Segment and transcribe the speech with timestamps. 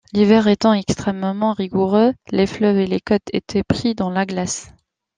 [0.13, 4.73] L'hiver étant extrêmement rigoureux, les fleuves et les côtes étaient pris dans la glace.